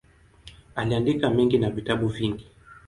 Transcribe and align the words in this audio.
Aliandika 0.75 1.29
mengi 1.29 1.57
na 1.57 1.69
vitabu 1.69 2.07
vingi. 2.07 2.47